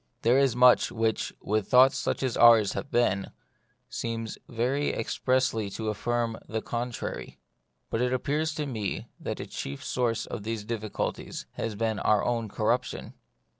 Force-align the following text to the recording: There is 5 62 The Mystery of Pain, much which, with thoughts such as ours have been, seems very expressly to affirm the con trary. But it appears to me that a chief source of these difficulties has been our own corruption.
There 0.23 0.39
is 0.39 0.55
5 0.55 0.57
62 0.57 0.57
The 0.57 0.61
Mystery 0.61 0.63
of 0.63 0.71
Pain, 0.71 0.97
much 0.97 1.03
which, 1.03 1.33
with 1.63 1.67
thoughts 1.69 1.97
such 1.99 2.23
as 2.23 2.35
ours 2.35 2.73
have 2.73 2.89
been, 2.89 3.27
seems 3.87 4.37
very 4.49 4.89
expressly 4.95 5.69
to 5.69 5.89
affirm 5.89 6.37
the 6.49 6.63
con 6.63 6.91
trary. 6.91 7.37
But 7.91 8.01
it 8.01 8.11
appears 8.11 8.55
to 8.55 8.65
me 8.65 9.09
that 9.19 9.39
a 9.39 9.45
chief 9.45 9.83
source 9.85 10.25
of 10.25 10.41
these 10.41 10.63
difficulties 10.63 11.45
has 11.51 11.75
been 11.75 11.99
our 11.99 12.25
own 12.25 12.49
corruption. 12.49 13.13